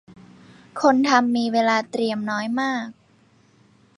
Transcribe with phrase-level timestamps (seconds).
[0.81, 2.87] คนทำมีเวลาเตรียมน้อยมาก